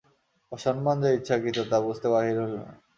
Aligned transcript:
অসম্মান 0.51 0.97
যে 1.03 1.09
ইচ্ছাকৃত 1.17 1.57
তা 1.71 1.77
বুঝতে 1.85 2.07
বাকি 2.13 2.31
রইল 2.31 2.53
না। 2.57 2.71